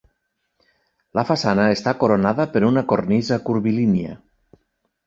La 1.19 1.25
façana 1.31 1.67
està 1.75 1.95
coronada 2.05 2.49
per 2.57 2.65
una 2.71 2.87
cornisa 2.95 3.41
curvilínia. 3.51 4.21